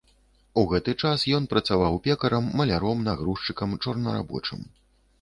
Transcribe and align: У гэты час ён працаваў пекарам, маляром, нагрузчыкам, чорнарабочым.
У 0.61 0.63
гэты 0.71 0.95
час 1.03 1.25
ён 1.41 1.45
працаваў 1.53 1.99
пекарам, 2.09 2.51
маляром, 2.63 3.07
нагрузчыкам, 3.13 3.81
чорнарабочым. 3.85 4.71